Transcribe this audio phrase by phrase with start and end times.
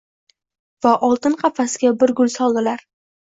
[0.85, 2.83] Va oltin qafasga bir gul soldilar.